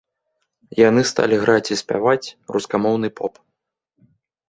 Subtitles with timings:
[0.89, 3.33] Яны сталі граць і спяваць рускамоўны поп.